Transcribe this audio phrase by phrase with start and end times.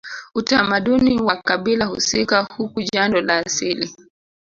[0.35, 3.95] Utamaduni wa kabila husika huku jando la asili